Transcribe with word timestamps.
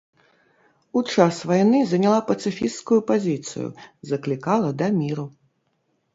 У 1.01 1.03
час 1.15 1.41
вайны 1.51 1.81
заняла 1.91 2.19
пацыфісцкую 2.31 2.99
пазіцыю, 3.13 3.67
заклікала 4.15 4.69
да 4.83 4.87
міру. 4.99 5.29